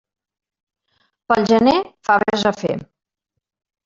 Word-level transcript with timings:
Pel 1.33 1.45
gener, 1.51 1.75
faves 2.07 2.47
a 2.51 2.53
fer. 2.63 2.73